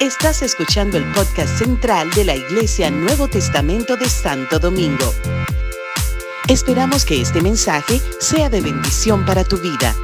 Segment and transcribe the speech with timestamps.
[0.00, 5.12] Estás escuchando el podcast central de la Iglesia Nuevo Testamento de Santo Domingo.
[6.48, 9.94] Esperamos que este mensaje sea de bendición para tu vida.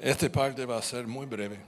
[0.00, 1.60] Este parte va a ser muy breve.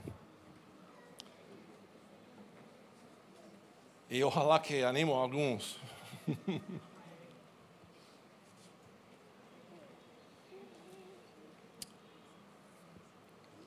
[4.09, 5.77] Y ojalá que animo a algunos.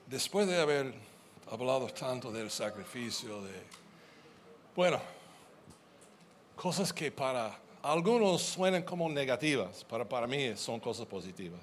[0.08, 0.94] Después de haber
[1.50, 3.62] hablado tanto del sacrificio, de,
[4.74, 4.98] bueno,
[6.56, 11.60] cosas que para algunos suenan como negativas, pero para mí son cosas positivas.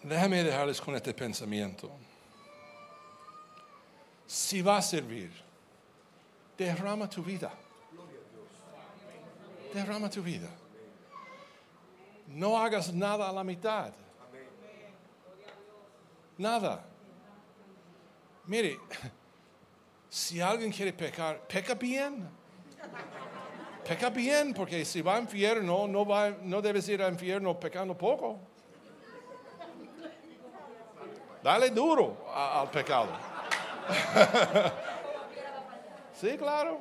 [0.00, 1.90] Déjame dejarles con este pensamiento.
[4.28, 5.32] Si va a servir,
[6.56, 7.52] derrama tu vida.
[9.74, 10.50] Derrama tu vida.
[12.28, 13.92] No hagas nada a la mitad.
[16.38, 16.84] Nada.
[18.46, 18.78] Mire,
[20.08, 22.28] si alguien quiere pecar, peca bien.
[23.84, 27.96] Peca bien, porque si va a infierno, no, va, no debes ir al infierno pecando
[27.96, 28.38] poco.
[31.42, 33.08] Dale duro al pecado.
[36.20, 36.80] sí, claro.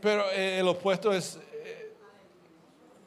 [0.00, 1.92] Pero eh, el opuesto es, eh,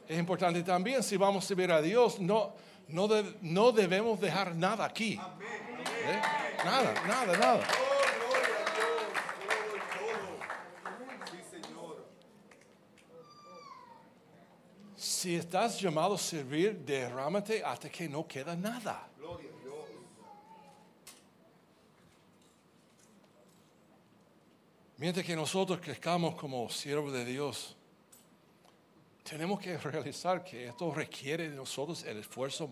[0.07, 1.03] es importante también.
[1.03, 2.53] Si vamos a servir a Dios, no,
[2.91, 3.07] no,
[3.41, 5.13] no debemos dejar nada aquí.
[5.13, 6.21] ¿Eh?
[6.63, 7.67] Nada, nada, nada.
[14.95, 19.07] Si estás llamado a servir, derrámate hasta que no queda nada.
[24.97, 27.75] Mientras que nosotros crezcamos como siervos de Dios,
[29.23, 32.69] tenemos que realizar que esto requiere de nosotros el esfuerzo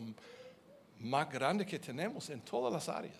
[0.99, 3.15] más grande que tenemos en todas las áreas.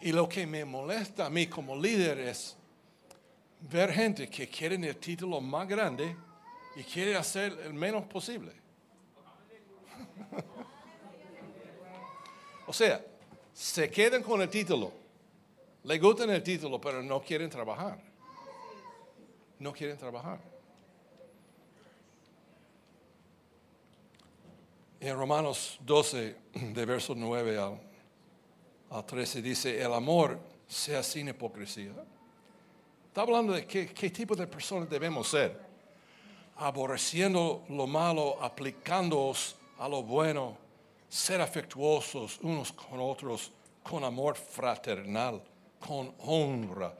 [0.00, 2.56] Y lo que me molesta a mí como líder es
[3.60, 6.16] ver gente que quieren el título más grande
[6.74, 8.52] y quiere hacer el menos posible.
[12.66, 13.04] o sea,
[13.52, 14.92] se quedan con el título,
[15.84, 18.00] le gustan el título, pero no quieren trabajar.
[19.58, 20.51] No quieren trabajar.
[25.02, 26.36] En Romanos 12,
[26.74, 31.90] de verso 9 al, 13, dice, el amor sea sin hipocresía.
[33.08, 35.58] Está hablando de qué, qué tipo de personas debemos ser.
[36.54, 40.56] Aborreciendo lo malo, aplicándoos a lo bueno,
[41.08, 43.50] ser afectuosos unos con otros,
[43.82, 45.42] con amor fraternal,
[45.80, 46.94] con honra.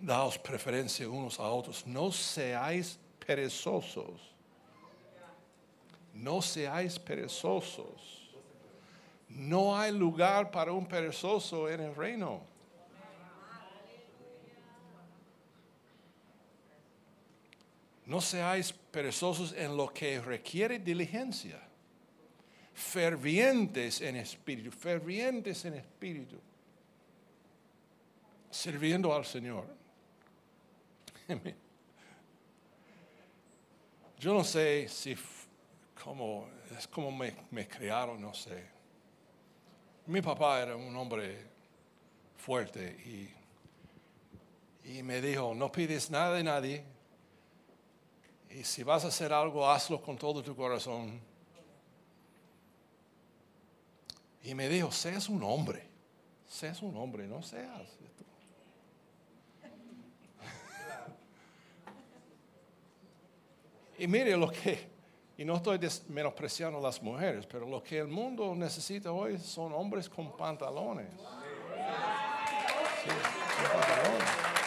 [0.00, 1.84] Daos preferencia unos a otros.
[1.88, 4.31] No seáis perezosos
[6.14, 8.34] no seáis perezosos.
[9.28, 12.42] No hay lugar para un perezoso en el reino.
[18.04, 21.60] No seáis perezosos en lo que requiere diligencia.
[22.74, 26.36] Fervientes en espíritu, fervientes en espíritu.
[28.50, 29.66] Sirviendo al Señor.
[34.18, 35.16] Yo no sé si
[36.76, 38.70] es como me, me criaron, no sé.
[40.06, 41.46] Mi papá era un hombre
[42.36, 43.32] fuerte
[44.84, 46.84] y, y me dijo, no pides nada de nadie
[48.54, 51.18] y si vas a hacer algo, hazlo con todo tu corazón.
[54.44, 55.84] Y me dijo, seas un hombre,
[56.46, 57.88] seas un hombre, no seas.
[63.98, 64.91] y mire lo que,
[65.42, 69.72] y no estoy menospreciando a las mujeres, pero lo que el mundo necesita hoy son
[69.72, 71.08] hombres con pantalones.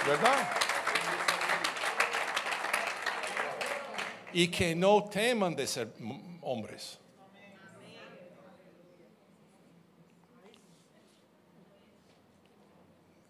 [0.06, 0.50] ¿Verdad?
[4.34, 5.94] Y que no teman de ser
[6.42, 7.00] hombres.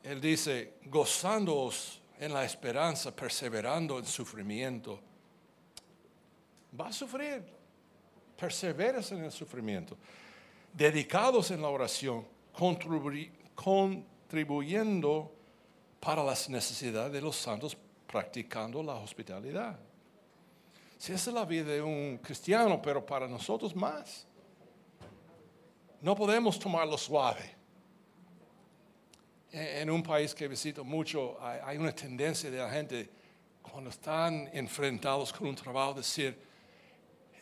[0.01, 4.99] Él dice, gozándoos en la esperanza, perseverando en sufrimiento
[6.79, 7.43] va a sufrir.
[8.37, 9.97] Perseveras en el sufrimiento.
[10.73, 12.25] Dedicados en la oración,
[13.55, 15.31] contribuyendo
[15.99, 19.79] para las necesidades de los santos, practicando la hospitalidad.
[20.97, 24.27] Si esa es la vida de un cristiano, pero para nosotros más.
[26.01, 27.55] No podemos tomarlo suave.
[29.51, 33.09] en en un país que visito mucho, hay una tendencia de la gente,
[33.61, 36.37] cuando están enfrentados con un trabajo, decir,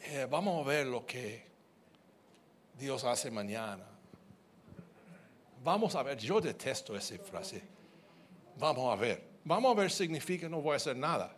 [0.06, 1.46] eh, vamos a ver lo que
[2.78, 3.86] Dios hace mañana.
[5.64, 7.62] Vamos a ver, yo detesto esa frase.
[8.58, 9.24] Vamos a ver.
[9.46, 11.36] Vamos a ver significa no voy a hacer nada.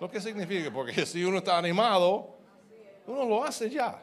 [0.00, 2.36] Lo que significa, porque si uno está animado,
[3.06, 4.00] uno lo hace ya.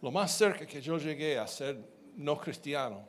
[0.00, 1.78] Lo más cerca que yo llegué a ser
[2.16, 3.06] no cristiano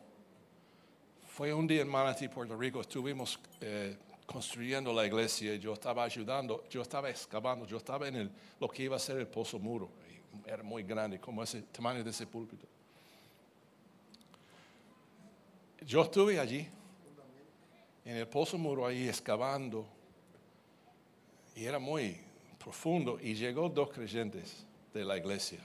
[1.28, 2.82] fue un día en Manatí, Puerto Rico.
[2.82, 5.56] Estuvimos eh, construyendo la iglesia.
[5.56, 9.28] Yo estaba ayudando, yo estaba excavando, yo estaba en lo que iba a ser el
[9.28, 9.90] pozo muro.
[10.46, 12.66] Era muy grande, como ese tamaño de ese púlpito.
[15.86, 16.68] Yo estuve allí,
[18.06, 19.86] en el pozo muro, ahí excavando.
[21.56, 22.18] Y era muy
[22.58, 23.20] profundo.
[23.22, 25.60] Y llegó dos creyentes de la iglesia.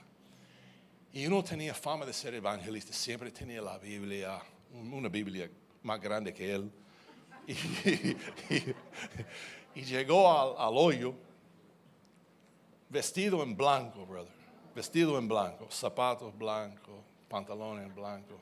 [1.13, 4.39] Y uno tenía fama de ser evangelista, siempre tenía la Biblia,
[4.73, 5.49] un- una Biblia
[5.81, 6.71] más grande que él.
[9.75, 11.13] Y, y- llegó al, hoyo
[12.89, 14.33] vestido en blanco, brother.
[14.75, 16.95] Vestido en blanco, zapatos blancos,
[17.27, 18.37] pantalones blancos.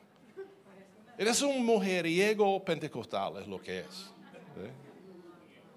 [1.18, 4.12] Eres un mujeriego pentecostal, es lo que es.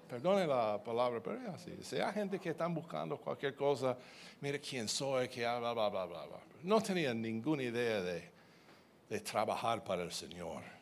[0.09, 1.71] Perdone la palabra, pero es así.
[1.81, 3.97] Si hay gente que están buscando cualquier cosa,
[4.41, 6.25] mire quién soy, que bla, bla, bla, bla.
[6.63, 8.29] No tenía ninguna idea de,
[9.09, 10.80] de trabajar para el Señor.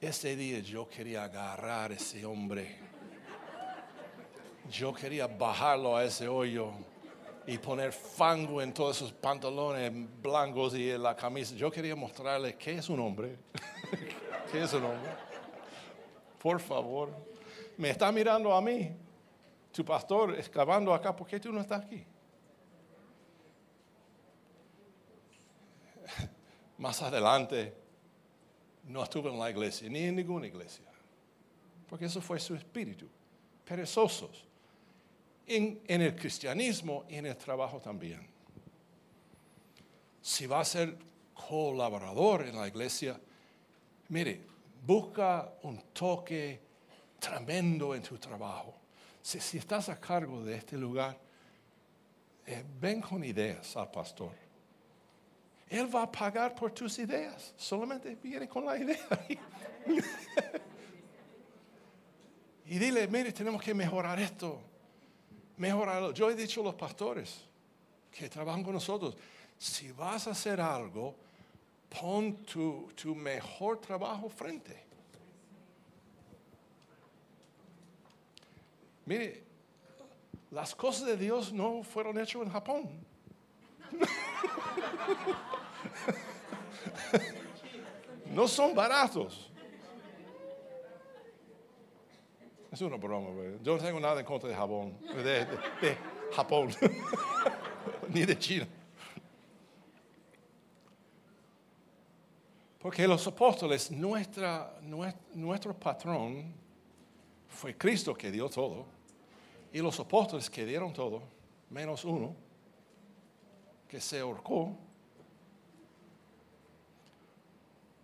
[0.00, 2.76] Ese día yo quería agarrar a ese hombre.
[4.70, 6.72] Yo quería bajarlo a ese hoyo
[7.46, 9.90] y poner fango en todos esos pantalones
[10.20, 11.54] blancos y en la camisa.
[11.54, 13.38] Yo quería mostrarle qué es un hombre.
[14.52, 15.10] ¿Qué es un hombre?
[16.42, 17.10] Por favor.
[17.78, 18.94] Me está mirando a mí,
[19.72, 21.16] tu pastor, excavando acá.
[21.16, 22.04] ¿Por qué tú no estás aquí?
[26.78, 27.85] Más adelante,
[28.86, 30.84] no estuve en la iglesia, ni en ninguna iglesia.
[31.88, 33.08] Porque eso fue su espíritu.
[33.64, 34.44] Perezosos.
[35.46, 38.26] En, el cristianismo y en el trabajo también.
[40.20, 40.96] Si va a ser
[41.34, 43.20] colaborador en la iglesia,
[44.08, 44.40] mire,
[44.84, 46.60] busca un toque
[47.20, 48.74] tremendo en tu trabajo.
[49.22, 51.16] Si, si estás a cargo de este lugar,
[52.44, 54.45] eh, ven con ideas al pastor.
[55.68, 57.52] Él va a pagar por tus ideas.
[57.56, 59.26] Solamente viene con la idea.
[62.66, 64.60] y dile, mire, tenemos que mejorar esto.
[65.56, 66.12] Mejorarlo.
[66.12, 67.40] Yo he dicho a los pastores
[68.10, 69.16] que trabajan con nosotros,
[69.58, 71.14] si vas a hacer algo,
[71.88, 74.84] pon tu, tu mejor trabajo frente.
[79.04, 79.42] Mire,
[80.50, 83.15] las cosas de Dios no fueron hechas en Japón.
[88.32, 89.50] no son baratos.
[92.70, 93.28] Es una broma.
[93.62, 95.46] Yo no tengo nada en contra de Japón, de, de-
[98.08, 98.66] ni de China.
[102.78, 106.52] Porque los apóstoles, nuestra, nues- nuestro patrón
[107.48, 108.84] fue Cristo que dio todo.
[109.72, 111.22] Y los apóstoles que dieron todo,
[111.70, 112.34] menos uno,
[113.88, 114.72] que se ahorcó.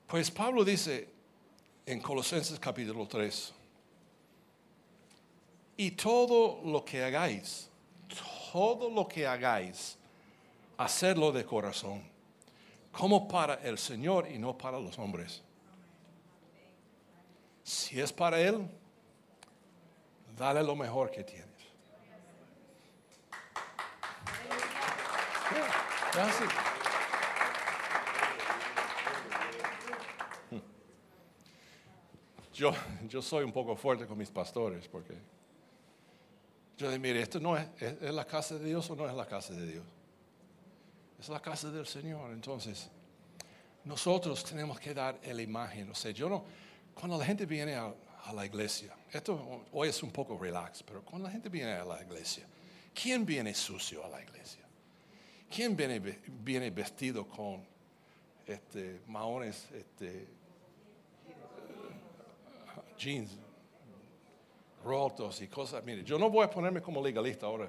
[0.06, 1.08] Pues Pablo dice
[1.86, 3.55] en Colosenses capítulo 3,
[5.77, 7.69] y todo lo que hagáis,
[8.53, 9.96] todo lo que hagáis,
[10.77, 12.03] hacerlo de corazón,
[12.93, 15.43] como para el Señor y no para los hombres.
[17.65, 18.69] Si es para Él,
[20.36, 21.51] dale lo mejor que tienes.
[26.20, 26.44] Así.
[32.52, 32.72] Yo,
[33.08, 35.14] yo soy un poco fuerte con mis pastores porque
[36.76, 39.14] yo digo, mire, esto no es, es, es la casa de Dios o no es
[39.14, 39.84] la casa de Dios.
[41.18, 42.30] Es la casa del Señor.
[42.32, 42.90] Entonces,
[43.84, 45.90] nosotros tenemos que dar la imagen.
[45.90, 46.44] O sea, yo no,
[46.94, 47.92] cuando la gente viene a,
[48.24, 51.84] a la iglesia, esto hoy es un poco relax, pero cuando la gente viene a
[51.84, 52.46] la iglesia,
[52.94, 54.62] ¿quién viene sucio a la iglesia?
[55.54, 57.62] ¿Quién viene, ve- viene vestido con
[58.46, 60.26] este, maones, este,
[62.96, 63.36] jeans
[64.82, 65.84] rotos y cosas?
[65.84, 67.68] Mire, yo no voy a ponerme como legalista ahora.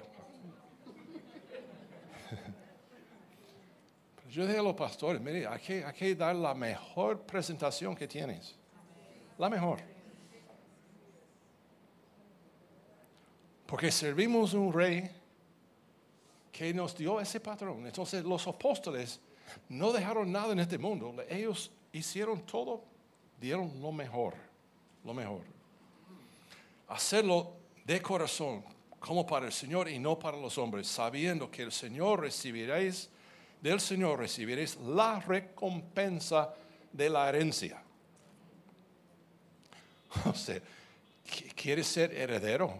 [4.16, 7.94] Pero yo dije a los pastores, mire, hay que, hay que dar la mejor presentación
[7.94, 8.56] que tienes.
[9.36, 9.80] La mejor.
[13.66, 15.10] Porque servimos un rey
[16.56, 17.84] que nos dio ese patrón.
[17.84, 19.18] Entonces los apóstoles
[19.68, 21.12] no dejaron nada en este mundo.
[21.28, 22.84] Ellos hicieron todo,
[23.40, 24.34] dieron lo mejor,
[25.02, 25.40] lo mejor.
[26.86, 28.64] Hacerlo de corazón,
[29.00, 33.10] como para el Señor y no para los hombres, sabiendo que el Señor recibiréis,
[33.60, 36.54] del Señor recibiréis la recompensa
[36.92, 37.82] de la herencia.
[40.26, 40.60] O sea,
[41.56, 42.72] ¿quieres ser heredero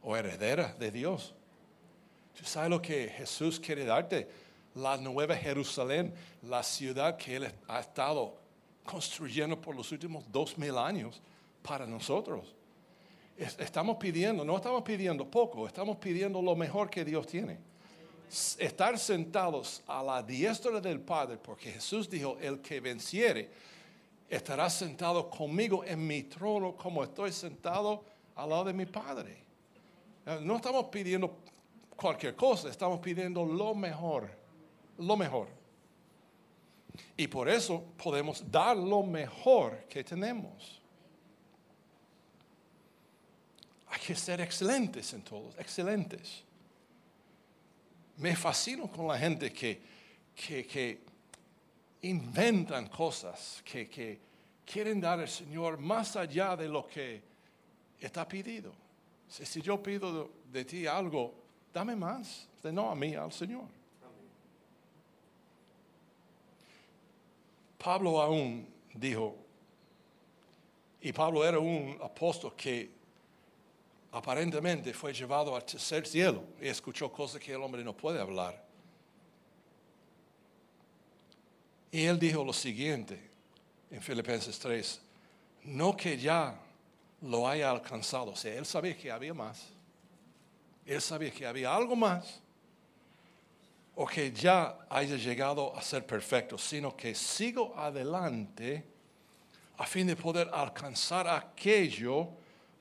[0.00, 1.34] o heredera de Dios?
[2.36, 4.28] ¿Tú sabes lo que Jesús quiere darte?
[4.74, 8.36] La nueva Jerusalén, la ciudad que Él ha estado
[8.84, 11.20] construyendo por los últimos dos mil años
[11.62, 12.54] para nosotros.
[13.36, 17.58] Estamos pidiendo, no estamos pidiendo poco, estamos pidiendo lo mejor que Dios tiene.
[18.58, 23.50] Estar sentados a la diestra del Padre, porque Jesús dijo, el que venciere
[24.28, 28.02] estará sentado conmigo en mi trono como estoy sentado
[28.34, 29.36] al lado de mi Padre.
[30.24, 31.36] Eh, no estamos pidiendo
[32.02, 34.28] cualquier cosa, estamos pidiendo lo mejor,
[34.98, 35.46] lo mejor.
[37.16, 40.80] Y por eso podemos dar lo mejor que tenemos.
[43.86, 46.42] Hay que ser excelentes en todos, excelentes.
[48.16, 49.80] Me fascino con la gente que,
[50.34, 51.00] que,
[52.02, 54.18] inventan cosas, que, que
[54.66, 57.22] quieren dar al Señor más allá de lo que
[58.00, 58.72] está pedido.
[59.28, 61.41] Si, yo pido de ti algo
[61.72, 63.64] dame más, no a mí, al Señor.
[67.82, 69.36] Pablo aún dijo,
[71.00, 72.90] y Pablo era un apóstol que
[74.12, 78.62] aparentemente fue llevado al tercer cielo y escuchó cosas que el hombre no puede hablar.
[81.90, 83.20] Y él dijo lo siguiente
[83.90, 85.00] en Filipenses 3,
[85.64, 86.58] no que ya
[87.20, 89.68] lo haya alcanzado, o sea, él sabía que había más.
[90.86, 92.40] Él sabía que había algo más
[93.94, 98.84] o que ya haya llegado a ser perfecto, sino que sigo adelante
[99.78, 102.28] a fin de poder alcanzar aquello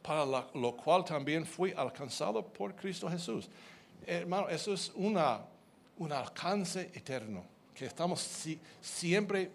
[0.01, 3.50] para lo cual también fui alcanzado por Cristo Jesús.
[4.05, 5.41] Hermano, eso es una,
[5.98, 7.43] un alcance eterno
[7.74, 8.20] que estamos
[8.81, 9.51] siempre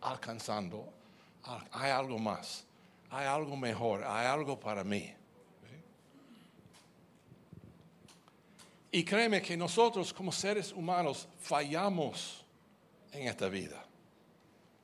[0.00, 0.92] alcanzando.
[1.72, 2.64] Hay algo más,
[3.10, 5.14] hay algo mejor, hay algo para mí.
[8.94, 12.44] Y créeme que nosotros como seres humanos fallamos
[13.10, 13.84] en esta vida.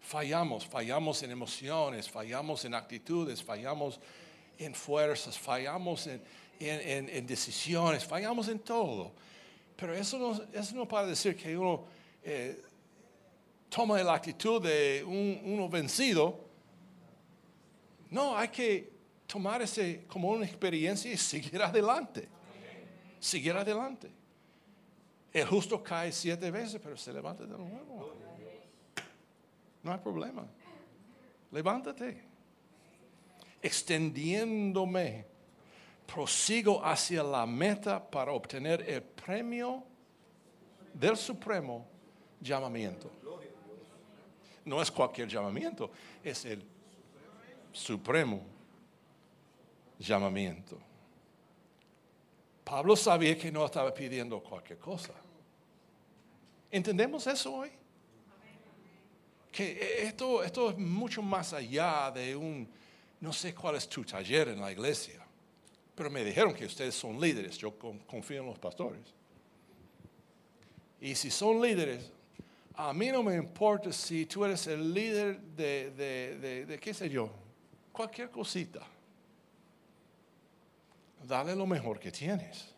[0.00, 4.00] Fallamos, fallamos en emociones, fallamos en actitudes, fallamos
[4.59, 9.12] en fuerzas, fallamos en, decisiones, fallamos en todo.
[9.76, 11.85] Pero eso no, eso no para decir que uno
[12.25, 12.61] eh,
[13.69, 16.37] toma la actitud de un, uno vencido.
[18.11, 18.90] No, hay que
[19.29, 22.39] tomar ese como una experiencia y seguir adelante
[23.21, 24.11] seguir adelante.
[25.33, 28.15] El justo cae siete veces, pero se levanta de nuevo.
[29.83, 30.45] No hay problema.
[31.53, 32.25] Levántate.
[33.62, 35.27] Extendiéndome,
[36.12, 39.85] prosigo hacia la meta para obtener el premio
[40.95, 41.87] del supremo
[42.41, 43.11] llamamiento.
[44.65, 45.91] No es cualquier llamamiento,
[46.23, 46.65] es el
[47.73, 48.43] supremo
[49.99, 50.79] llamamiento.
[52.71, 55.12] Pablo sabía que no estaba pidiendo cualquier cosa.
[56.71, 57.71] ¿Entendemos eso hoy?
[59.50, 62.69] Que esto, esto es mucho más allá de un,
[63.23, 65.21] no sé cuál es tu taller en la iglesia,
[65.97, 69.03] pero me dijeron que ustedes son líderes, yo confío en los pastores.
[71.00, 72.12] Y si son líderes,
[72.77, 77.11] a mí no me importa si tú eres el líder de, de, de qué sé
[77.11, 77.33] yo,
[77.91, 78.87] cualquier cosita
[81.27, 82.75] dale lo mejor que tienes.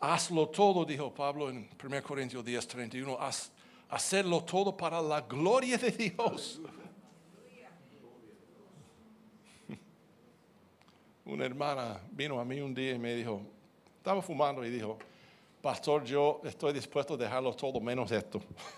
[0.00, 3.50] Hazlo todo, dijo Pablo en 1 Corintios 10, 31, haz,
[3.88, 6.60] hacerlo todo para la gloria de Dios.
[11.24, 13.42] Una hermana vino a mí un día y me dijo,
[13.96, 14.96] estaba fumando y dijo,
[15.60, 18.40] pastor, yo estoy dispuesto a dejarlo todo menos esto.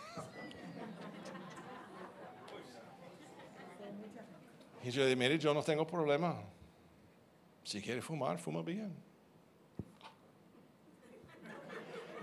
[4.83, 6.43] Y yo dije, mire, yo no tengo problema.
[7.65, 8.95] Si quiere fumar, fuma bien.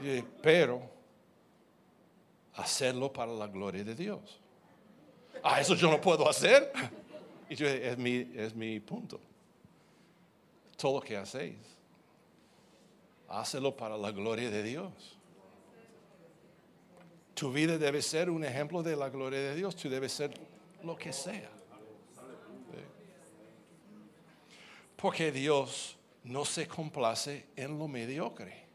[0.03, 0.81] Y pero
[2.55, 4.39] hacerlo para la gloria de Dios.
[5.43, 6.71] Ah, eso yo no puedo hacer.
[7.49, 9.19] Y yo dije, es mi, es mi punto.
[10.75, 11.55] Todo lo que hacéis,
[13.29, 15.17] hácelo para la gloria de Dios.
[17.33, 19.75] Tu vida debe ser un ejemplo de la gloria de Dios.
[19.75, 20.33] Tú debes ser
[20.83, 21.49] lo que sea.
[24.97, 28.67] Porque Dios no se complace en lo mediocre.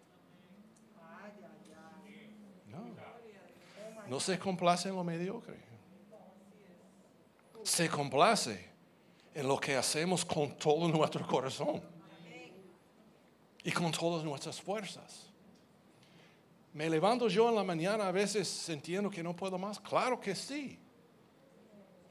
[4.08, 5.56] No se complace en lo mediocre.
[7.62, 8.68] Se complace
[9.34, 11.82] en lo que hacemos con todo nuestro corazón
[13.64, 15.30] y con todas nuestras fuerzas.
[16.72, 19.78] ¿Me levanto yo en la mañana a veces sintiendo que no puedo más?
[19.78, 20.78] Claro que sí.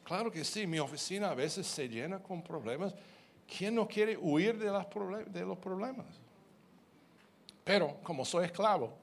[0.03, 0.68] Claro que sí.
[0.68, 2.94] Mi oficina a veces se llena con problemas.
[3.48, 4.71] ¿Quién no quiere huir de,
[5.41, 6.05] los problemas?
[7.63, 8.98] Pero como soy esclavo,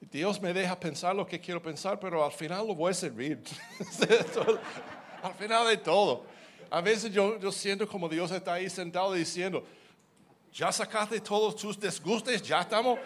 [0.00, 3.42] Dios me deja pensar lo que quiero pensar, pero al final lo voy a servir.
[5.22, 6.24] al final de todo.
[6.70, 9.64] A veces yo, yo siento como Dios está ahí sentado diciendo,
[10.52, 12.98] ya sacaste todos tus desgustes, ya estamos,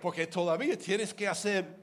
[0.00, 1.79] porque todavía tienes que hacer.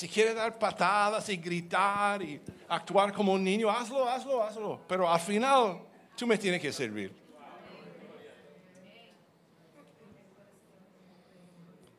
[0.00, 2.40] Si quieres dar patadas y gritar y
[2.70, 4.80] actuar como un niño, hazlo, hazlo, hazlo.
[4.88, 5.82] Pero al final
[6.16, 7.14] tú me tienes que servir.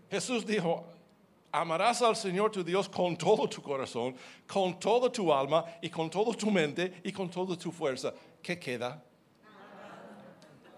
[0.10, 0.84] Jesús dijo,
[1.52, 4.16] amarás al Señor tu Dios con todo tu corazón,
[4.48, 8.12] con toda tu alma y con toda tu mente y con toda tu fuerza.
[8.42, 9.00] ¿Qué queda?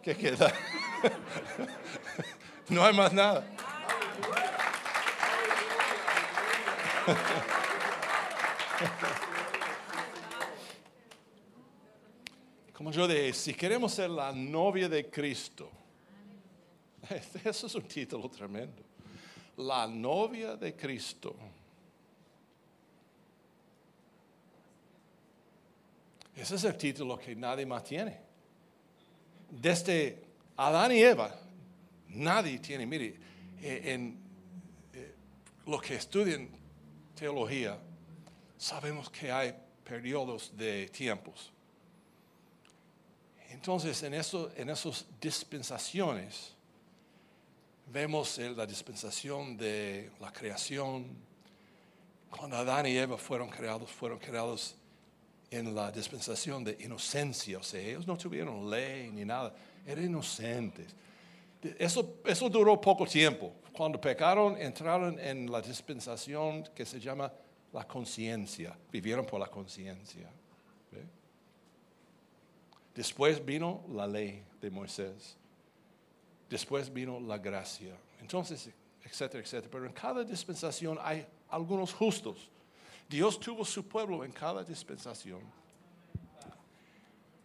[0.01, 0.53] ¿Qué queda?
[2.67, 3.47] no hay más nada.
[12.73, 15.69] Como yo dije, si queremos ser la novia de Cristo,
[17.43, 18.93] eso es un título tremendo
[19.57, 21.35] la novia de Cristo.
[26.35, 28.17] Ese es el título que nadie más tiene.
[29.49, 30.23] Desde
[30.57, 31.35] Adán y Eva,
[32.09, 32.87] nadie tiene.
[32.87, 33.15] Mire,
[33.61, 34.17] eh, en
[34.93, 35.13] eh,
[35.67, 36.49] los que estudian
[37.23, 37.79] teología,
[38.57, 41.53] sabemos que hay periodos de tiempos.
[43.49, 46.53] Entonces, en, eso, en esas dispensaciones,
[47.85, 51.05] Vemos la dispensación de la creación.
[52.29, 54.75] Cuando Adán y Eva fueron creados, fueron creados
[55.51, 57.59] en la dispensación de inocencia.
[57.59, 59.53] O sea, ellos no tuvieron ley ni nada.
[59.85, 60.87] Eran inocentes.
[61.77, 63.53] Eso, eso duró poco tiempo.
[63.73, 67.31] Cuando pecaron, entraron en la dispensación que se llama
[67.71, 68.77] la conciencia.
[68.91, 70.29] Vivieron por la conciencia.
[72.93, 75.35] Después vino la ley de Moisés.
[76.47, 77.97] Después vino la gracia.
[78.21, 78.69] Entonces,
[79.03, 79.69] etcétera, etcétera.
[79.71, 82.51] Pero en cada dispensación hay algunos justos.
[83.09, 85.41] Dios tuvo su pueblo en cada dispensación.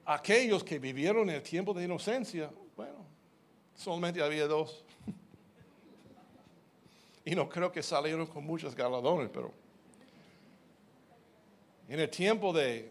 [0.04, 3.06] Aquellos que vivieron en el tiempo de inocencia, bueno,
[3.74, 4.84] solamente había dos.
[7.28, 9.52] Y no creo que salieron con muchos galardones, pero
[11.86, 12.90] en el tiempo de,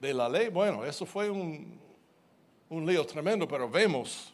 [0.00, 1.78] de la ley, bueno, eso fue un,
[2.70, 4.32] un lío tremendo, pero vemos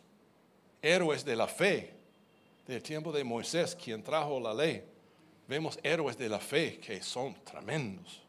[0.80, 1.92] héroes de la fe
[2.64, 4.84] del tiempo de Moisés, quien trajo la ley.
[5.48, 8.22] Vemos héroes de la fe que son tremendos,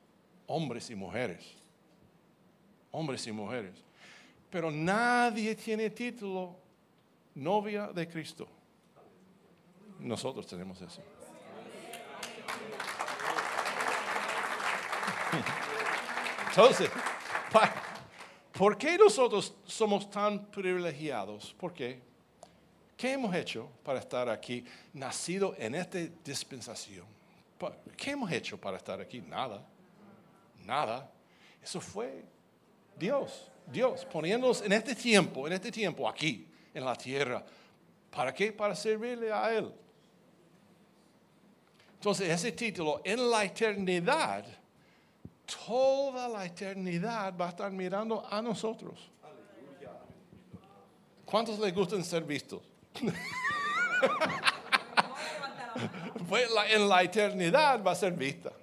[0.48, 1.46] hombres y mujeres,
[2.90, 3.76] hombres y mujeres.
[4.50, 6.56] Pero nadie tiene título
[7.36, 8.48] novia de Cristo.
[10.00, 11.02] Nosotros tenemos eso.
[16.50, 16.90] Entonces,
[18.52, 21.54] ¿por qué nosotros somos tan privilegiados?
[21.54, 22.02] ¿Por qué?
[22.98, 27.06] ¿Qué hemos hecho para estar aquí, nacido en esta dispensación?
[27.96, 29.22] ¿Qué hemos hecho para estar aquí?
[29.22, 29.66] Nada,
[30.66, 31.10] nada.
[31.62, 32.26] Eso fue
[32.98, 37.46] Dios, Dios, poniéndonos en este tiempo, en este tiempo aquí, en la tierra.
[38.10, 38.52] ¿Para qué?
[38.52, 39.72] Para servirle a Él.
[42.00, 44.46] Entonces, ese título, en la eternidad,
[45.68, 49.12] toda la eternidad va a estar mirando a nosotros.
[51.26, 52.62] ¿Cuántos les gustan ser vistos?
[56.70, 58.54] en la eternidad va a ser vista.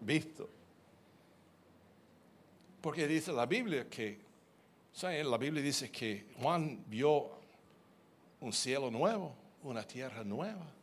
[0.00, 0.48] Visto.
[2.80, 4.20] Porque dice la Biblia que,
[5.02, 7.32] la Biblia dice que Juan vio
[8.38, 10.81] un cielo nuevo, una tierra nueva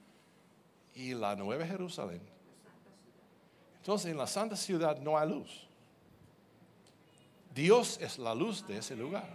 [1.00, 2.22] y la nueva Jerusalén.
[3.78, 5.66] Entonces en la santa ciudad no hay luz.
[7.56, 9.30] Dios es la luz de ese lugar.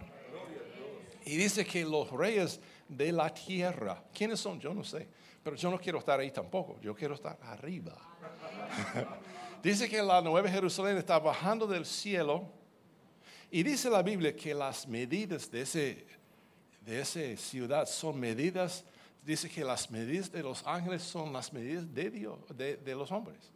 [1.25, 4.03] Y dice que los reyes de la tierra.
[4.13, 4.59] ¿Quiénes son?
[4.59, 5.07] Yo no sé.
[5.43, 6.79] Pero yo no quiero estar ahí tampoco.
[6.81, 7.95] Yo quiero estar arriba.
[9.63, 12.43] dice que la Nueva Jerusalén está bajando del cielo.
[13.49, 16.05] Y dice la Biblia que las medidas de, ese,
[16.81, 18.85] de esa ciudad son medidas.
[19.25, 23.11] Dice que las medidas de los ángeles son las medidas de Dios, de, de los
[23.11, 23.51] hombres.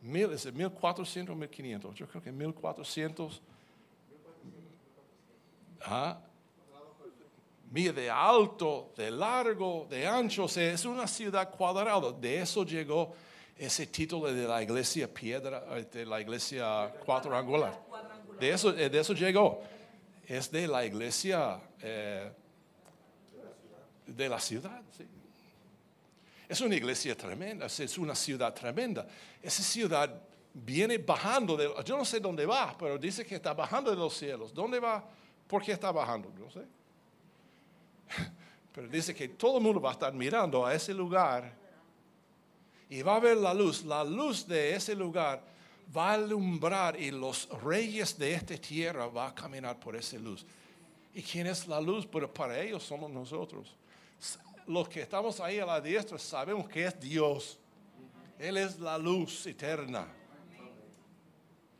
[0.00, 1.94] Mil, es 1400 1500.
[1.94, 3.42] Yo creo que 1400.
[5.84, 6.18] Ah,
[7.70, 12.10] mide de alto, de largo, de ancho, es una ciudad cuadrada.
[12.12, 13.14] De eso llegó
[13.56, 17.78] ese título de la iglesia piedra, eh, de la iglesia cuadrangular.
[18.40, 19.60] De eso, de eso llegó.
[20.26, 22.32] Es de la iglesia eh,
[24.06, 24.82] de la ciudad.
[24.96, 25.06] ¿sí?
[26.48, 29.06] Es una iglesia tremenda, es una ciudad tremenda.
[29.42, 33.90] Esa ciudad viene bajando, de, yo no sé dónde va, pero dice que está bajando
[33.90, 34.52] de los cielos.
[34.52, 35.02] ¿Dónde va?
[35.46, 36.30] ¿Por qué está bajando?
[36.38, 36.60] No sé.
[38.74, 41.52] Pero dice que todo el mundo va a estar mirando a ese lugar
[42.88, 43.84] y va a ver la luz.
[43.84, 45.42] La luz de ese lugar
[45.94, 50.46] va a alumbrar y los reyes de esta tierra van a caminar por esa luz.
[51.14, 52.06] ¿Y quién es la luz?
[52.06, 53.74] Pero para ellos somos nosotros.
[54.66, 57.58] Los que estamos ahí a la diestra sabemos que es Dios.
[58.38, 60.06] Él es la luz eterna.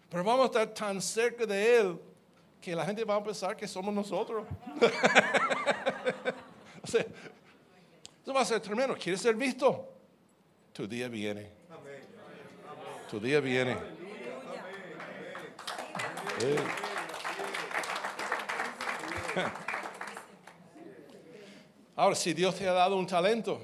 [0.08, 2.00] Pero vamos a estar tan cerca de Él
[2.60, 4.46] que la gente va a pensar que somos nosotros.
[6.82, 7.06] o sea,
[8.22, 8.94] eso va a ser tremendo.
[8.94, 9.88] ¿Quieres ser visto?
[10.72, 11.50] Tu día viene.
[13.10, 13.76] Tu día viene.
[16.40, 16.56] Eh.
[22.02, 23.60] Ahora, si Dios te ha dado un talento,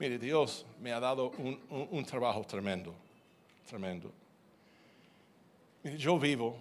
[0.00, 2.92] mire, Dios me ha dado un, trabajo tremendo,
[3.64, 4.10] tremendo.
[5.84, 6.58] Mire, yo vivo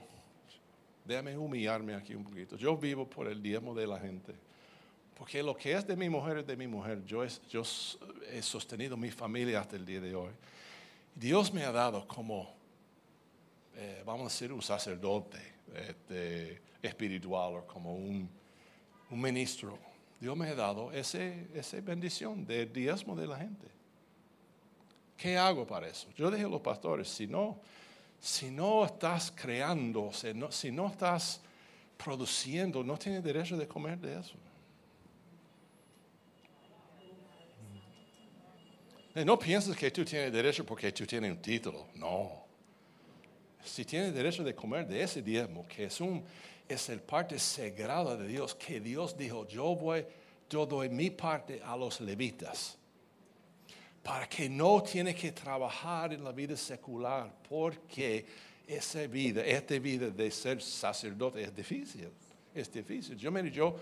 [1.04, 2.56] Déjame humillarme aquí un poquito.
[2.56, 4.36] Yo vivo por el diezmo de la gente.
[5.18, 7.04] Porque lo que es de mi mujer es de mi mujer.
[7.04, 7.64] Yo, yo
[8.32, 10.32] he sostenido mi familia hasta el día de hoy.
[11.16, 12.54] Dios me ha dado como,
[13.76, 15.40] eh, vamos a decir, un sacerdote
[15.76, 18.30] este, espiritual o como un,
[19.10, 19.95] ministro.
[20.20, 23.68] Dios me ha dado ese, esa bendición del diezmo de la gente.
[25.18, 26.08] ¿Qué hago para eso?
[26.16, 27.60] Yo dije a los pastores, si no,
[28.20, 31.42] si no estás creando, si no, estás
[31.98, 34.36] produciendo, no tienes derecho de comer de eso.
[39.24, 41.88] No pienses que tú tienes derecho porque tú tienes un título.
[41.96, 42.44] No.
[43.64, 46.22] Si tienes derecho de comer de ese diezmo, que es, un,
[46.68, 50.06] es el parte sagrada de Dios, que Dios dijo, yo voy,
[50.50, 52.78] yo doy mi parte a los levitas
[54.06, 58.24] para que no tiene que trabajar en la vida secular, porque
[58.68, 62.10] esa vida, esta vida de ser sacerdote es difícil,
[62.54, 63.18] es difícil.
[63.18, 63.76] Yo, mire, yo,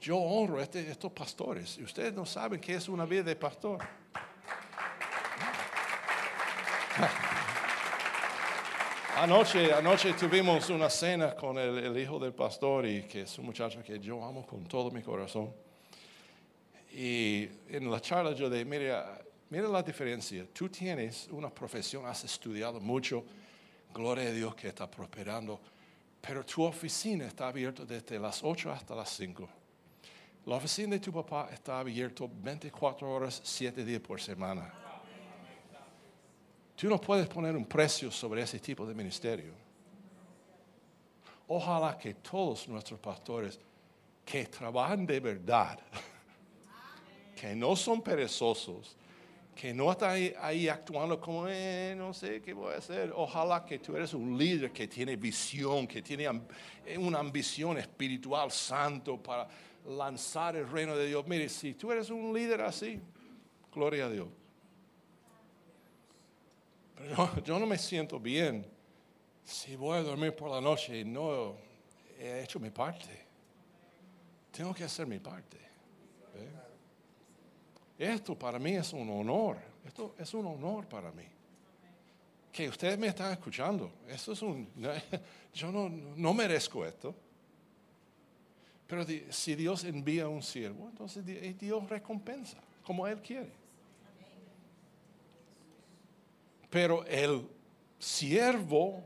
[0.00, 3.34] yo honro a este, estos pastores, y ustedes no saben qué es una vida de
[3.34, 3.80] pastor.
[9.16, 13.46] Anoche, anoche tuvimos una cena con el, el, hijo del pastor y que es un
[13.46, 15.52] muchacho que yo amo con todo mi corazón.
[16.92, 18.92] Y en la charla yo le mire,
[19.54, 20.44] Mira la diferencia.
[20.52, 23.24] Tú tienes una profesión, has estudiado mucho,
[23.92, 25.60] gloria a Dios que está prosperando,
[26.20, 29.48] pero tu oficina está abierta desde las 8 hasta las 5.
[30.46, 34.83] La oficina de tu papá está abierta 24 horas, 7 días por semana.
[36.76, 39.52] Tú no puedes poner un precio sobre ese tipo de ministerio.
[41.46, 43.60] Ojalá que todos nuestros pastores
[44.24, 45.78] que trabajan de verdad,
[47.36, 48.96] que no son perezosos,
[49.54, 53.12] que no está ahí, actuando como, eh, no sé qué voy a hacer.
[53.14, 56.24] Ojalá que tú eres un líder que tiene visión, que tiene
[56.84, 59.46] eh, una ambición espiritual santo para
[59.86, 61.24] lanzar el reino de Dios.
[61.28, 63.00] Mire, si tú eres un líder así,
[63.72, 64.28] gloria a Dios.
[66.96, 68.66] Pero yo no me siento bien
[69.44, 71.56] si voy a dormir por la noche y no
[72.18, 73.24] he hecho mi parte.
[74.50, 75.58] Tengo que hacer mi parte.
[77.98, 79.58] Esto para mí es un honor.
[79.84, 81.24] Esto es un honor para mí.
[82.50, 83.90] Que ustedes me están escuchando.
[84.08, 84.68] Esto es un.
[85.54, 87.14] Yo no, no merezco esto.
[88.86, 91.24] Pero si Dios envía un siervo, entonces
[91.58, 93.63] Dios recompensa como Él quiere.
[96.74, 97.48] Pero el
[98.00, 99.00] siervo,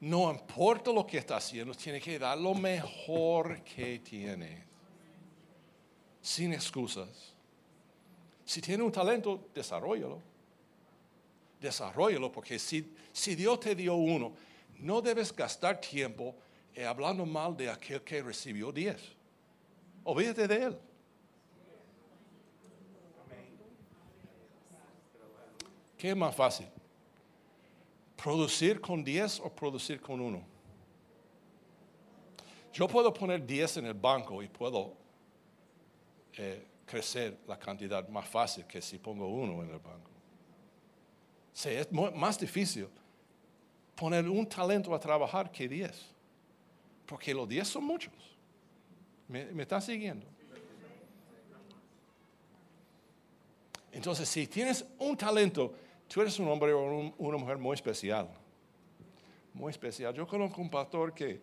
[0.00, 4.64] no importa lo que está haciendo, tiene que dar lo mejor que tiene.
[6.20, 7.32] Sin excusas.
[8.44, 10.20] Si tiene un talento, desarrollalo.
[11.58, 14.34] Desarrollalo, porque si, si Dios te dio uno,
[14.80, 16.34] no debes gastar tiempo
[16.74, 19.00] eh, hablando mal de aquel que recibió diez.
[20.04, 20.78] Olvídate de él.
[25.96, 26.66] ¿Qué es más fácil?
[28.22, 30.42] ¿Producir con diez o producir con uno?
[32.72, 34.94] Yo puedo poner diez en el banco y puedo
[36.36, 40.10] eh, crecer la cantidad más fácil que si pongo uno en el banco.
[41.52, 42.88] Sí, es más difícil
[43.94, 46.06] poner un talento a trabajar que diez,
[47.06, 48.12] porque los diez son muchos.
[49.28, 50.26] ¿Me, me están siguiendo?
[53.92, 55.74] Entonces, si tienes un talento,
[56.12, 58.28] tú eres un hombre o un- una mujer muy especial.
[59.54, 60.12] Muy especial.
[60.14, 61.40] Yo conozco un pastor que,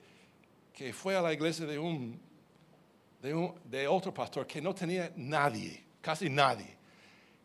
[0.74, 2.20] que fue a la iglesia de un,
[3.22, 6.76] de otro pastor que no tenía nadie, casi nadie.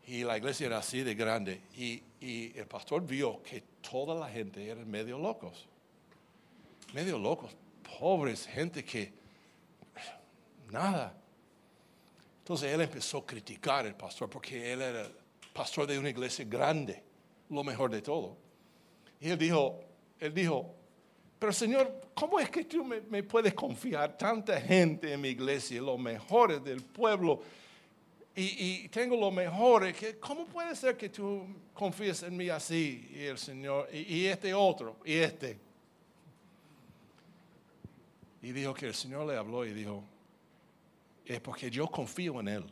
[0.05, 1.61] Y la iglesia era así de grande.
[1.77, 5.65] Y, y el pastor vio que toda la gente eran medio locos.
[6.93, 7.55] Medio locos.
[7.99, 9.13] Pobres, gente que
[10.69, 11.15] nada.
[12.39, 15.07] Entonces él empezó a criticar al pastor porque él era
[15.53, 17.01] pastor de una iglesia grande,
[17.53, 18.37] lo mejor de todo.
[19.19, 19.79] Y él dijo,
[20.19, 20.73] él dijo,
[21.39, 25.99] pero Señor, ¿cómo es que tú me, puedes confiar tanta gente en mi iglesia, los
[25.99, 27.41] mejores del pueblo?
[28.35, 33.09] Y, y tengo los mejores, ¿cómo puede ser que tú confíes en mí así?
[33.13, 35.59] Y el Señor, y este otro, y este.
[38.41, 40.03] Y dijo que el Señor le habló y dijo,
[41.25, 42.65] es porque yo confío en Él.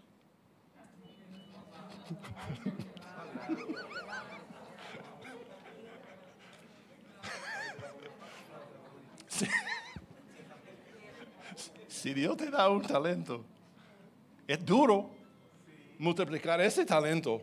[12.01, 13.45] si Dios te da un talento,
[14.47, 15.11] es duro
[15.99, 17.39] multiplicar ese talento,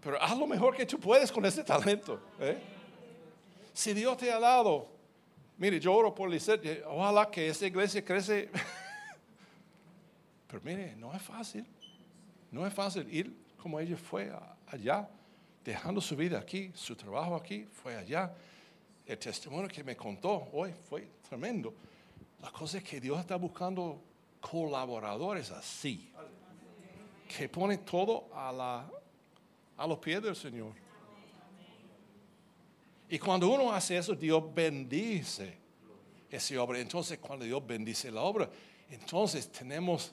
[0.00, 2.18] pero haz lo mejor que tú puedes con ese talento.
[2.40, 2.56] ¿eh?
[3.74, 4.88] Si Dios te ha dado,
[5.58, 8.48] mire, yo oro por Lisette, ojalá que esa iglesia crece.
[10.46, 11.66] Pero mire, no es fácil.
[12.50, 14.32] No es fácil ir como ella fue
[14.68, 15.06] allá,
[15.62, 18.32] dejando su vida aquí, su trabajo aquí, fue allá.
[19.04, 21.74] El testimonio que me contó hoy fue tremendo.
[22.40, 24.00] La cosa es que Dios está buscando
[24.40, 26.10] colaboradores así,
[27.26, 28.86] que ponen todo a,
[29.86, 30.72] los pies del Señor.
[33.08, 35.56] Y cuando uno hace eso, Dios bendice
[36.30, 36.78] esa obra.
[36.78, 38.50] Entonces, cuando Dios bendice la obra,
[38.90, 40.12] entonces tenemos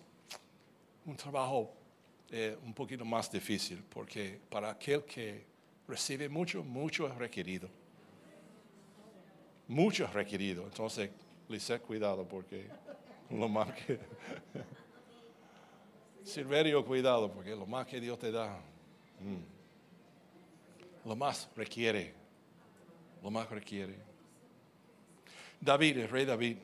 [1.05, 1.73] un trabajo
[2.29, 5.45] eh, un poquito más difícil, porque para aquel que
[5.87, 7.67] recibe mucho, mucho es requerido.
[9.67, 10.63] Mucho es requerido.
[10.63, 11.09] Entonces,
[11.51, 12.67] Lisette, cuidado, porque
[13.29, 13.99] lo más que...
[16.23, 18.59] Silverio, cuidado, porque lo más que Dios te da,
[19.19, 22.13] mm, lo más requiere,
[23.23, 23.95] lo más requiere.
[25.59, 26.57] David, el rey David,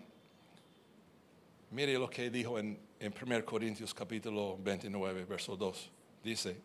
[1.72, 5.92] Mire lo que dijo en, en 1 Corintios capítulo 29, verso 2.
[6.24, 6.62] Dice,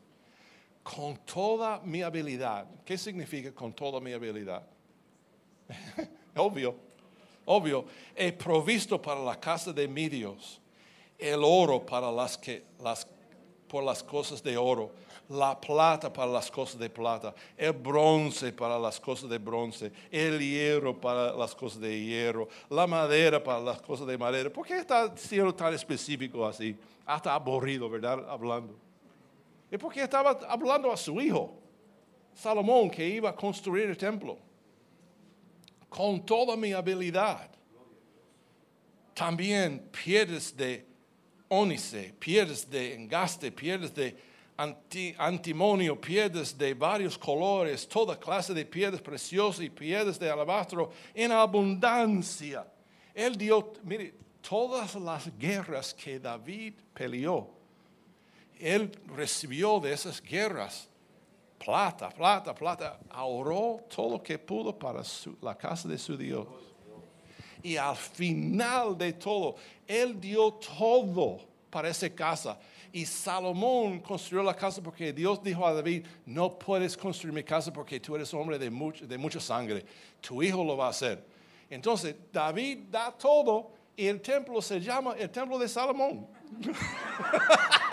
[0.82, 4.64] con toda mi habilidad, ¿qué significa con toda mi habilidad?
[6.36, 6.76] obvio,
[7.44, 10.60] obvio, he provisto para la casa de mi Dios
[11.18, 13.06] el oro para las que, las,
[13.68, 14.90] por las cosas de oro,
[15.28, 20.38] la plata para las cosas de plata, el bronce para las cosas de bronce, el
[20.40, 24.50] hierro para las cosas de hierro, la madera para las cosas de madera.
[24.50, 26.76] ¿Por qué está siendo tan específico así?
[27.06, 28.28] Hasta aburrido, ¿verdad?
[28.28, 28.74] Hablando.
[29.70, 31.54] Es porque estaba hablando a su hijo,
[32.34, 34.36] Salomón, que iba a construir el templo.
[35.94, 37.50] Con toda mi habilidad.
[39.14, 40.86] También piedras de
[41.48, 44.16] ónice, piedras de engaste, piedras de
[44.56, 50.90] anti- antimonio, piedras de varios colores, toda clase de piedras preciosas y piedras de alabastro
[51.14, 52.66] en abundancia.
[53.14, 57.50] Él dio, mire, todas las guerras que David peleó,
[58.58, 60.88] él recibió de esas guerras
[61.64, 66.46] plata, plata, plata, ahorró todo lo que pudo para su- la casa de su Dios.
[67.62, 69.54] Y al final de todo,
[69.86, 71.38] él dio todo
[71.70, 72.58] para esa casa.
[72.92, 77.72] Y Salomón construyó la casa porque Dios dijo a David, no puedes construir mi casa
[77.72, 79.84] porque tú eres hombre de, much- de mucha sangre.
[80.20, 81.24] Tu hijo lo va a hacer.
[81.70, 86.26] Entonces, David da todo y el templo se llama el templo de Salomón.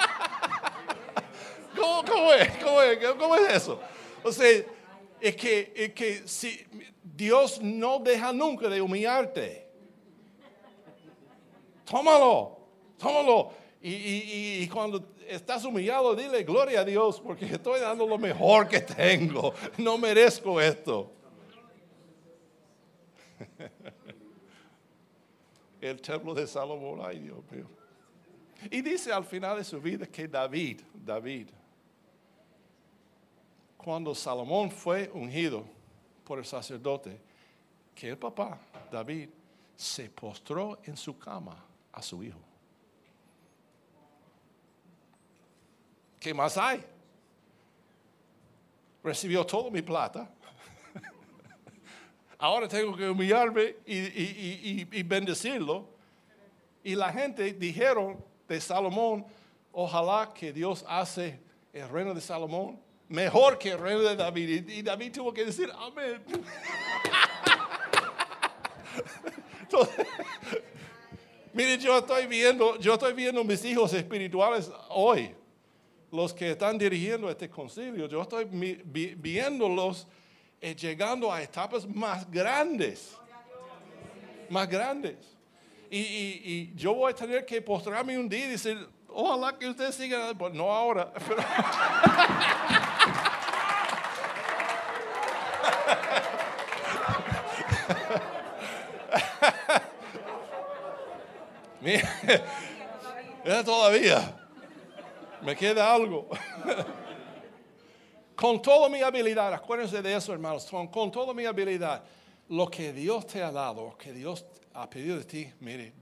[1.79, 2.49] ¿Cómo, es?
[2.63, 2.99] ¿Cómo es?
[3.17, 3.79] ¿Cómo es eso?
[4.23, 4.63] O sea,
[5.21, 6.65] es que, es que si
[7.03, 9.67] Dios no deja nunca de humillarte.
[11.85, 12.57] Tómalo,
[12.97, 13.51] tómalo.
[13.81, 18.81] Y- y cuando estás humillado, dile gloria a Dios porque estoy dando lo mejor que
[18.81, 19.53] tengo.
[19.77, 21.11] No merezco esto.
[25.81, 27.65] El templo de Salomón, ay Dios mío.
[28.69, 31.47] Y dice al final de su vida que David, David,
[33.81, 35.63] cuando Salomón fue ungido
[36.25, 37.17] por el sacerdote,
[37.95, 38.59] que el papá,
[38.91, 39.29] David,
[39.73, 41.55] se postró en su cama
[41.93, 42.39] a su hijo.
[46.19, 46.83] ¿Qué más hay?
[49.01, 50.29] Recibió toda mi plata.
[52.37, 53.97] Ahora tengo que humillarme y,
[54.91, 55.87] y- bendecirlo.
[56.83, 59.25] Y la gente dijeron de Salomón,
[59.71, 61.39] ojalá que Dios hace
[61.71, 64.69] el reino de Salomón mejor que el reino de David.
[64.69, 66.23] Y David tuvo que decir, amén.
[71.53, 75.35] mire, yo estoy viendo, yo estoy viendo mis hijos espirituales hoy,
[76.11, 78.07] los que están dirigiendo este concilio.
[78.07, 80.07] Yo estoy viéndolos
[80.61, 83.17] eh, llegando a etapas más grandes,
[84.49, 85.17] más grandes.
[85.91, 90.37] Y, yo voy a tener que postrarme un día y decir, ojalá que ustedes sigan,
[90.37, 91.11] pues no ahora.
[101.81, 102.09] Mira,
[103.63, 104.35] todavía.
[105.41, 106.27] Me queda algo.
[108.35, 112.03] con toda mi habilidad, acuérdense de eso, hermanos, con, toda mi habilidad,
[112.49, 115.93] lo que Dios te ha dado, que Dios ha pedido de ti, mire,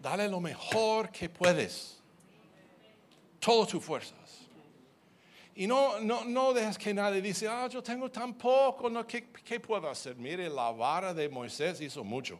[0.00, 1.98] dale lo mejor que puedes.
[3.38, 4.18] Todas tus fuerzas.
[5.54, 9.28] Y no, no, no dejes que nadie dice, ah, yo tengo tan poco, no, ¿qué,
[9.44, 10.16] ¿qué, puedo hacer?
[10.16, 12.38] Mire, la vara de Moisés hizo mucho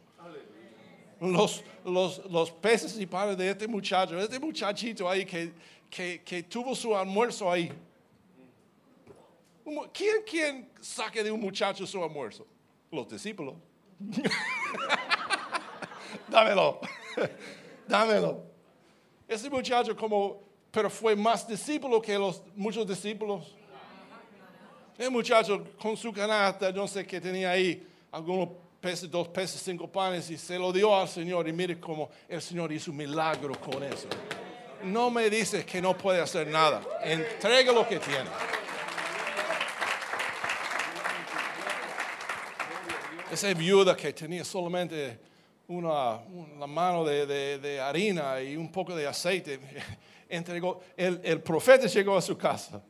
[1.21, 5.51] los, los, los peces y panes de este muchacho, este muchachito ahí que,
[5.89, 7.71] que, que tuvo su almuerzo ahí.
[9.93, 12.45] ¿Quién, ¿Quién saque de un muchacho su almuerzo?
[12.91, 13.53] Los discípulos.
[16.27, 16.79] Dámelo.
[17.87, 18.43] Dámelo.
[19.27, 23.55] Ese muchacho como, pero fue más discípulo que los muchos discípulos.
[24.97, 28.49] El muchacho con su canasta, no sé qué tenía ahí, algunos
[28.81, 32.41] peces, dos peces, cinco panes y se lo dio al Señor y mire cómo el
[32.41, 34.07] Señor hizo un milagro con eso.
[34.83, 36.81] No me dices que no puede hacer nada.
[37.03, 38.29] Entrega lo que tiene.
[43.31, 45.19] Esa viuda que tenía solamente
[45.67, 49.59] una, una mano de, de, harina y un poco de aceite,
[50.27, 52.81] entregó, el, el profeta llegó a su casa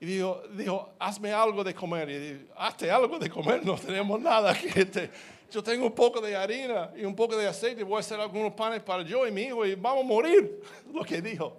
[0.00, 2.08] y dijo, dijo, hazme algo de comer.
[2.08, 4.54] Y dijo, hazte algo de comer, no tenemos nada.
[4.54, 5.10] Que
[5.52, 8.54] yo tengo un poco de harina y un poco de aceite, voy a hacer algunos
[8.54, 10.62] panes para yo y mi hijo y vamos a morir.
[10.94, 11.54] Lo que dijo.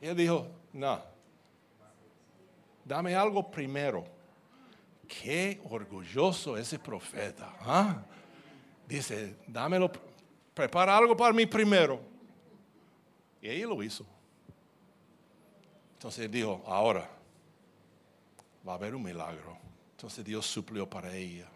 [0.00, 1.02] Y él dijo, no,
[2.82, 4.04] dame algo primero.
[5.06, 7.52] Qué orgulloso ese profeta.
[7.60, 8.02] ¿ah?
[8.88, 9.90] Dice, dámelo,
[10.54, 12.00] prepara algo para mí primero.
[13.42, 14.06] Y ella lo hizo.
[15.94, 17.19] Entonces dijo, ahora
[18.66, 19.56] va a haber un milagro.
[19.92, 21.48] Entonces Dios suplió para ella.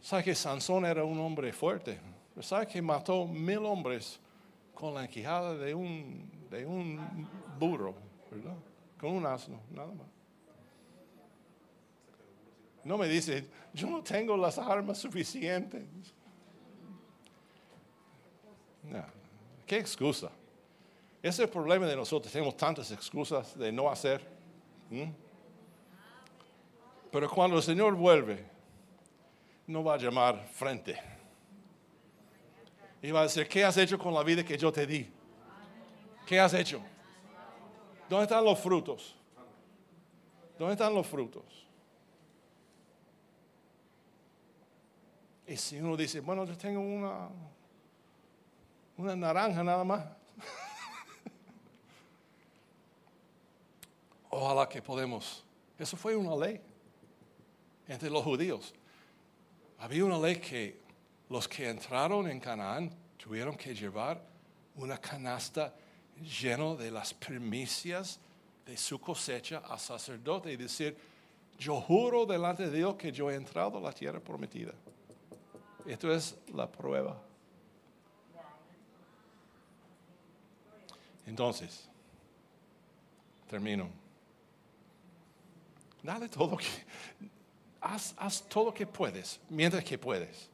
[0.00, 1.98] ¿Sabe que Sansón era un hombre fuerte?
[2.40, 4.20] ¿Sabe que mató mil hombres
[4.74, 7.26] con la enquijada de un, de un
[7.58, 7.94] burro?
[8.30, 8.56] ¿verdad?
[8.98, 10.06] Con un asno, nada más.
[12.84, 15.84] No me dice, yo no tengo las armas suficientes.
[18.82, 19.04] No.
[19.66, 20.30] ¿Qué excusa?
[21.24, 22.30] Ese es el problema de nosotros.
[22.30, 24.20] Tenemos tantas excusas de no hacer.
[27.10, 28.44] Pero cuando el Señor vuelve,
[29.66, 31.00] no va a llamar frente.
[33.00, 35.10] Y va a decir, ¿qué has hecho con la vida que yo te di?
[36.26, 36.82] ¿Qué has hecho?
[38.06, 39.16] ¿Dónde están los frutos?
[40.58, 41.66] ¿Dónde están los frutos?
[45.46, 47.30] Y si uno dice, bueno, yo tengo una,
[48.98, 50.23] una naranja nada más.
[54.44, 55.42] Ojalá que podemos.
[55.78, 56.60] Eso fue una ley
[57.88, 58.74] entre los judíos.
[59.78, 60.82] Había una ley que
[61.30, 64.22] los que entraron en Canaán tuvieron que llevar
[64.74, 65.74] una canasta
[66.20, 68.20] llena de las primicias
[68.66, 70.94] de su cosecha al sacerdote y decir,
[71.58, 74.74] yo juro delante de Dios que yo he entrado a la tierra prometida.
[75.86, 77.18] Esto es la prueba.
[81.24, 81.88] Entonces,
[83.48, 84.03] termino.
[86.04, 86.66] Dale todo que.
[87.80, 90.50] Haz, haz todo lo que puedes, mientras que puedes.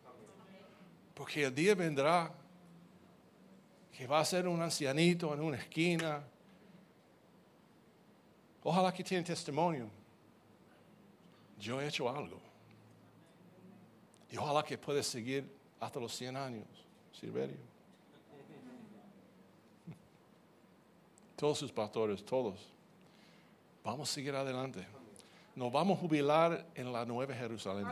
[1.12, 2.32] Porque el día vendrá
[3.92, 6.22] que va a ser un ancianito en una esquina.
[8.62, 9.90] Ojalá que tiene testimonio.
[11.58, 12.40] Yo he hecho algo.
[14.30, 15.44] Y ojalá que pueda seguir
[15.80, 16.66] hasta los 100 años,
[17.12, 17.56] Silverio.
[21.36, 22.60] Todos sus pastores, todos.
[23.82, 24.99] Vamos a seguir adelante
[25.60, 27.84] nos vamos a jubilar en la Nueva Jerusalén.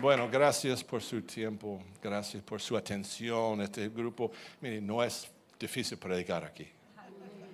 [0.00, 3.60] Bueno, gracias por su tiempo, gracias por su atención.
[3.60, 6.66] Este grupo, mire, no es difícil predicar aquí.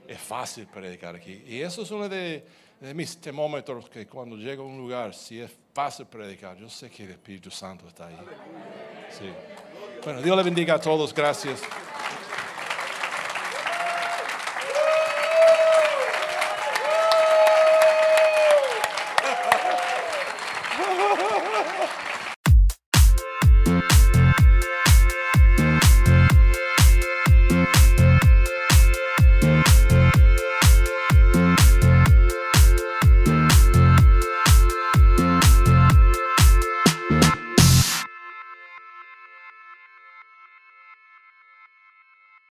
[0.08, 1.44] es fácil predicar aquí.
[1.46, 2.46] Y eso es uno de,
[2.80, 6.88] de mis termómetros que cuando llego a un lugar, si es fácil predicar, yo sé
[6.88, 8.16] que el Espíritu Santo está ahí.
[9.10, 9.28] Sí.
[10.02, 11.12] Bueno, Dios le bendiga a todos.
[11.12, 11.60] Gracias.